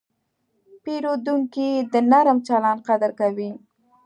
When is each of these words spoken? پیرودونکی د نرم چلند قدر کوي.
پیرودونکی 0.83 1.69
د 1.93 1.95
نرم 2.11 2.37
چلند 2.47 2.79
قدر 2.87 3.11
کوي. 3.19 3.51